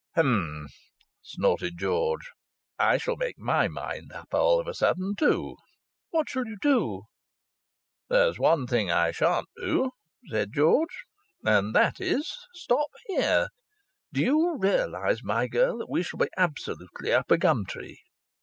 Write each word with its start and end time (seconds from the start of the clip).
"H'm!" 0.17 0.67
snorted 1.21 1.77
George. 1.77 2.31
"I 2.79 2.97
shall 2.97 3.15
make 3.17 3.37
my 3.37 3.67
mind 3.67 4.11
up 4.11 4.29
all 4.33 4.59
of 4.59 4.65
a 4.65 4.73
sudden, 4.73 5.13
too!" 5.15 5.57
"What 6.09 6.27
shall 6.27 6.47
you 6.47 6.57
do?" 6.59 7.03
"There's 8.09 8.39
one 8.39 8.65
thing 8.65 8.89
I 8.89 9.11
shan't 9.11 9.47
do," 9.57 9.91
said 10.31 10.53
George. 10.55 11.05
"And 11.45 11.75
that 11.75 11.99
is, 11.99 12.35
stop 12.55 12.89
here. 13.09 13.49
Do 14.11 14.21
you 14.23 14.57
realize, 14.57 15.23
my 15.23 15.47
girl, 15.47 15.77
that 15.77 15.87
we 15.87 16.01
shall 16.01 16.17
be 16.17 16.29
absolutely 16.35 17.13
up 17.13 17.29
a 17.29 17.37
gum 17.37 17.65
tree?" 17.67 17.99